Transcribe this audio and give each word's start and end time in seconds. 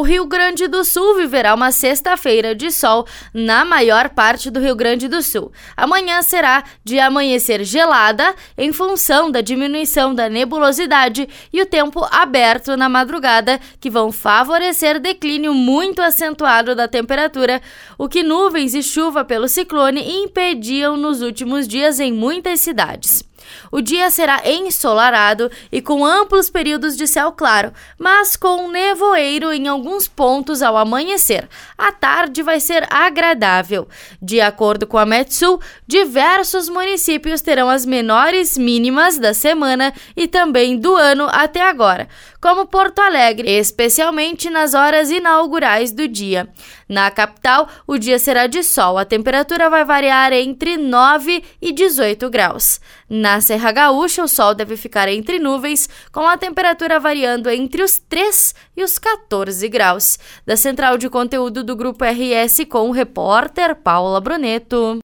O 0.00 0.02
Rio 0.02 0.24
Grande 0.24 0.66
do 0.66 0.82
Sul 0.82 1.16
viverá 1.16 1.54
uma 1.54 1.70
sexta-feira 1.70 2.54
de 2.54 2.70
sol 2.70 3.06
na 3.34 3.66
maior 3.66 4.08
parte 4.08 4.50
do 4.50 4.58
Rio 4.58 4.74
Grande 4.74 5.08
do 5.08 5.22
Sul. 5.22 5.52
Amanhã 5.76 6.22
será 6.22 6.64
de 6.82 6.98
amanhecer 6.98 7.62
gelada 7.64 8.34
em 8.56 8.72
função 8.72 9.30
da 9.30 9.42
diminuição 9.42 10.14
da 10.14 10.26
nebulosidade 10.30 11.28
e 11.52 11.60
o 11.60 11.66
tempo 11.66 12.02
aberto 12.10 12.78
na 12.78 12.88
madrugada, 12.88 13.60
que 13.78 13.90
vão 13.90 14.10
favorecer 14.10 14.98
declínio 14.98 15.52
muito 15.52 16.00
acentuado 16.00 16.74
da 16.74 16.88
temperatura, 16.88 17.60
o 17.98 18.08
que 18.08 18.22
nuvens 18.22 18.74
e 18.74 18.82
chuva 18.82 19.22
pelo 19.22 19.48
ciclone 19.48 20.22
impediam 20.22 20.96
nos 20.96 21.20
últimos 21.20 21.68
dias 21.68 22.00
em 22.00 22.10
muitas 22.10 22.60
cidades. 22.60 23.22
O 23.70 23.80
dia 23.80 24.10
será 24.10 24.42
ensolarado 24.44 25.50
e 25.70 25.80
com 25.80 26.04
amplos 26.04 26.50
períodos 26.50 26.96
de 26.96 27.06
céu 27.06 27.32
claro, 27.32 27.72
mas 27.98 28.36
com 28.36 28.70
nevoeiro 28.70 29.52
em 29.52 29.68
alguns 29.68 30.08
pontos 30.08 30.62
ao 30.62 30.76
amanhecer. 30.76 31.48
A 31.76 31.92
tarde 31.92 32.42
vai 32.42 32.60
ser 32.60 32.86
agradável. 32.90 33.88
De 34.20 34.40
acordo 34.40 34.86
com 34.86 34.98
a 34.98 35.06
Metsul, 35.06 35.60
diversos 35.86 36.68
municípios 36.68 37.40
terão 37.40 37.68
as 37.68 37.84
menores 37.84 38.56
mínimas 38.56 39.18
da 39.18 39.34
semana 39.34 39.92
e 40.16 40.26
também 40.26 40.78
do 40.78 40.94
ano 40.94 41.28
até 41.30 41.62
agora, 41.62 42.08
como 42.40 42.66
Porto 42.66 43.00
Alegre, 43.00 43.50
especialmente 43.50 44.48
nas 44.50 44.74
horas 44.74 45.10
inaugurais 45.10 45.92
do 45.92 46.06
dia. 46.08 46.48
Na 46.88 47.10
capital, 47.10 47.68
o 47.86 47.98
dia 47.98 48.18
será 48.18 48.46
de 48.46 48.62
sol, 48.62 48.98
a 48.98 49.04
temperatura 49.04 49.70
vai 49.70 49.84
variar 49.84 50.32
entre 50.32 50.76
9 50.76 51.42
e 51.60 51.72
18 51.72 52.28
graus. 52.28 52.80
Na 53.30 53.40
Serra 53.40 53.70
Gaúcha, 53.70 54.24
o 54.24 54.26
sol 54.26 54.56
deve 54.56 54.76
ficar 54.76 55.06
entre 55.06 55.38
nuvens, 55.38 55.88
com 56.10 56.26
a 56.26 56.36
temperatura 56.36 56.98
variando 56.98 57.48
entre 57.48 57.80
os 57.80 57.96
3 57.96 58.56
e 58.76 58.82
os 58.82 58.98
14 58.98 59.68
graus. 59.68 60.18
Da 60.44 60.56
central 60.56 60.98
de 60.98 61.08
conteúdo 61.08 61.62
do 61.62 61.76
Grupo 61.76 62.04
RS 62.04 62.64
com 62.68 62.88
o 62.88 62.90
repórter 62.90 63.76
Paula 63.76 64.20
Bruneto. 64.20 64.98